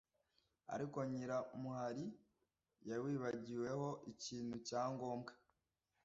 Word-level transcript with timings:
ariko 0.73 0.97
nyiramuhari 1.11 2.05
yawibagiweho 2.89 3.87
ikintu 4.11 4.55
cya 4.67 4.81
ngombwa 4.93 5.31